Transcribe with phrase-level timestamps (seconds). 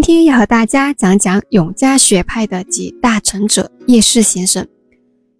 [0.00, 4.64] 今天要和大家讲讲永嘉学派的集大成者叶氏先生。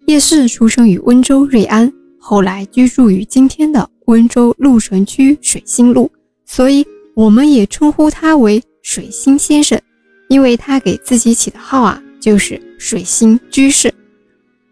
[0.05, 1.89] 叶氏出生于温州瑞安，
[2.19, 6.11] 后来居住于今天的温州鹿城区水心路，
[6.45, 6.85] 所以
[7.15, 9.79] 我们也称呼他为水星先生，
[10.27, 13.93] 因为他给自己起的号啊，就是水星居士。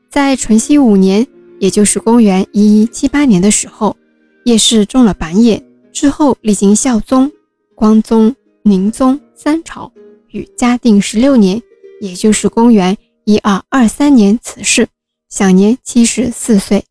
[0.10, 1.26] 在淳熙五年，
[1.62, 3.96] 也就是公元一一七八年的时候，
[4.44, 5.64] 叶氏中了榜眼，
[5.94, 7.32] 之后历经孝宗、
[7.74, 9.18] 光宗、宁宗。
[9.38, 9.92] 三朝
[10.32, 11.62] 与嘉定十六年，
[12.02, 14.88] 也就是公元一二二三年辞世，
[15.30, 16.84] 享年七十四岁，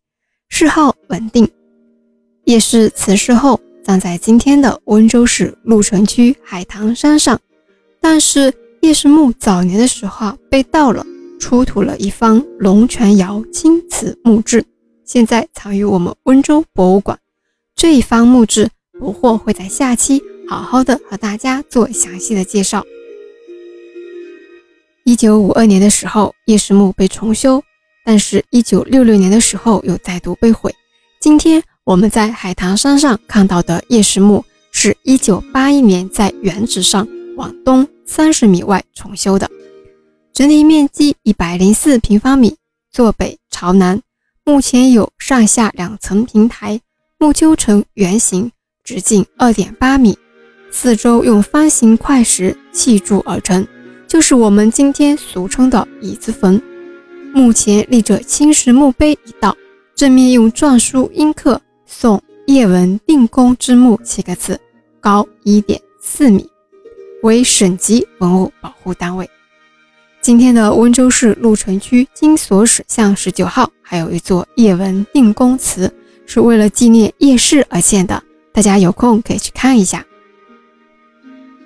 [0.47, 1.45] 谥号文定。
[2.45, 7.37] 叶氏辞世后，葬在今天的温州市鹿城区海棠山上。
[7.99, 11.05] 但是叶氏墓早年的时候被盗了，
[11.41, 14.63] 出土了一方龙泉窑青瓷墓志，
[15.03, 17.19] 现在藏于我们温州博物馆。
[17.75, 20.23] 这一方墓志，不惑会在下期。
[20.47, 22.85] 好好的和大家做详细的介绍。
[25.03, 27.61] 一九五二年的时候，叶石墓被重修，
[28.03, 30.73] 但是，一九六六年的时候又再度被毁。
[31.19, 39.49] 今天我们在海棠山上看到的叶石墓，是一九八一年在原址上往东三十米外重修的，
[40.33, 42.55] 整体面积一百零四平方米，
[42.91, 44.01] 坐北朝南，
[44.43, 46.79] 目前有上下两层平台，
[47.17, 48.51] 墓丘呈圆形，
[48.83, 50.17] 直径二点八米。
[50.71, 53.65] 四周用方形块石砌筑而成，
[54.07, 56.61] 就是我们今天俗称的椅子坟。
[57.33, 59.55] 墓前立着青石墓碑一道，
[59.95, 64.59] 正面用篆书阴刻“宋叶文定公之墓”七个字，
[64.99, 66.49] 高一点四米，
[67.21, 69.29] 为省级文物保护单位。
[70.21, 75.93] 今天的温州市鹿城区金锁史巷十九号还有一座叶文定公祠，
[76.25, 78.21] 是为了纪念叶氏而建的，
[78.51, 80.03] 大家有空可以去看一下。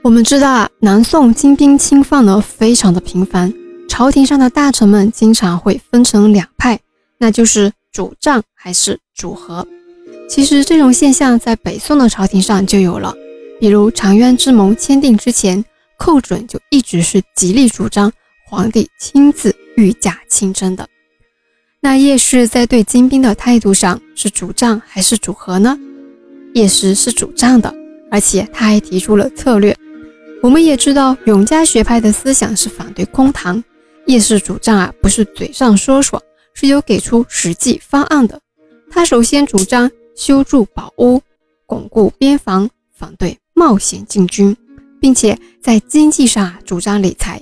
[0.04, 3.54] 我们知道啊，南宋金兵侵犯呢非常的频繁，
[3.88, 6.80] 朝廷上的大臣们经常会分成两派，
[7.20, 9.68] 那就是主战还是主和。
[10.28, 13.14] 其实这种现象在北宋的朝廷上就有了，
[13.60, 15.64] 比如长渊之盟签订之前，
[16.00, 18.12] 寇准就一直是极力主张
[18.48, 20.88] 皇帝亲自御驾亲征的。
[21.80, 25.78] 那叶氏在对金兵的态度上是主战还是主和呢？
[26.56, 27.72] 叶氏是主战的，
[28.10, 29.78] 而且他还提出了策略。
[30.42, 33.64] 我们也知道，永嘉学派的思想是反对空谈。
[34.08, 36.20] 叶氏主张啊，不是嘴上说说，
[36.56, 38.42] 是有给出实际方案的。
[38.90, 41.22] 他首先主张修筑堡屋，
[41.68, 44.58] 巩固边防，反对冒险进军，
[45.00, 47.40] 并且在经济上主张理财，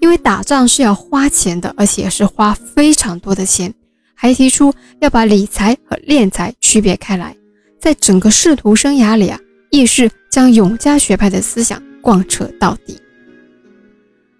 [0.00, 3.72] 因为打仗是要花钱的，而且是花非常多的钱。
[4.12, 7.34] 还提出要把理财和敛财区别开来。
[7.80, 9.38] 在整个仕途生涯里啊，
[9.70, 11.80] 叶氏将永嘉学派的思想。
[12.00, 12.98] 贯彻到底。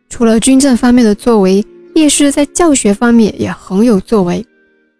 [0.08, 4.44] 除了军政方面的作为，叶氏在教学方面也很有作为。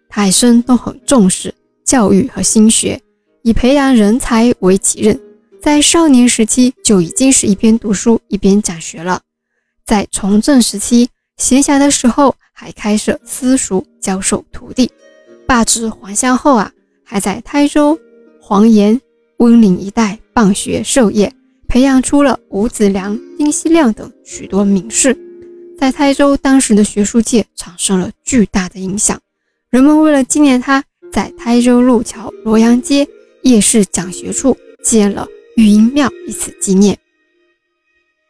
[0.09, 3.01] 他一生都很重视教育和心学，
[3.43, 5.19] 以培养人才为己任。
[5.61, 9.21] 在少年时期就已经是一边读书一边讲学了。
[9.85, 14.89] 在从政时期，闲暇的时候还开设私塾教授徒弟。
[15.45, 16.71] 罢职还乡后啊，
[17.03, 17.99] 还在台州、
[18.39, 18.99] 黄岩、
[19.37, 21.31] 温岭一带办学授业。
[21.71, 25.17] 培养出了吴子良、丁希亮等许多名士，
[25.79, 29.17] 在台州当时的学术界产生了巨大的影响。
[29.69, 30.83] 人们为了纪念他，
[31.13, 33.07] 在台州路桥罗阳街
[33.43, 36.99] 叶氏讲学处建了育婴庙，以此纪念。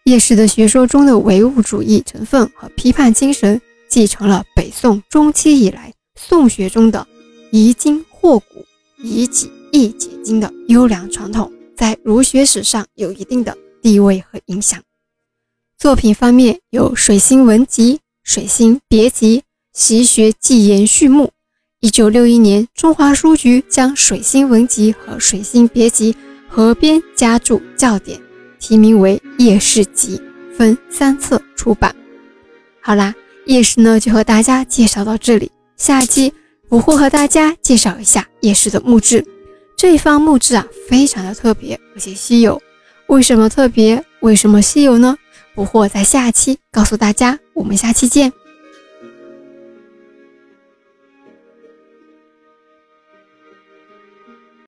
[0.03, 3.59] 叶氏的学说中的唯物主义成分和批判精神，
[3.89, 7.07] 继承了北宋中期以来宋学中的
[7.49, 8.63] 移经惑古、
[9.01, 11.51] 以己易解经的优良传统。
[11.81, 14.79] 在儒学史上有一定的地位和影响。
[15.79, 19.39] 作品方面有《水星文集》《水星别集》
[19.73, 21.23] 《习学纪言序目》。
[21.79, 26.13] 一九六一年，中华书局将《水星文集》和《水星别集》
[26.47, 28.21] 合编加注校点，
[28.59, 30.21] 题名为《叶氏集》，
[30.55, 31.95] 分三册出版。
[32.79, 33.15] 好啦，
[33.47, 36.31] 叶氏呢就和大家介绍到这里，下期
[36.69, 39.25] 我会和大家介绍一下叶氏的墓志。
[39.81, 42.61] 这一方木质啊，非常的特别，而且稀有。
[43.07, 44.05] 为什么特别？
[44.19, 45.17] 为什么稀有呢？
[45.55, 47.39] 不惑在下期告诉大家。
[47.55, 48.31] 我们下期见。